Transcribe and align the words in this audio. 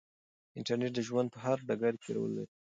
انټرنیټ 0.57 0.91
د 0.95 0.99
ژوند 1.07 1.27
په 1.31 1.39
هر 1.45 1.57
ډګر 1.67 1.93
کې 2.03 2.11
رول 2.17 2.31
لري. 2.37 2.51